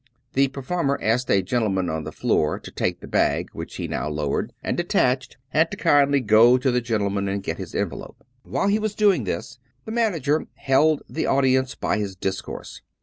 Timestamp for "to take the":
2.59-3.07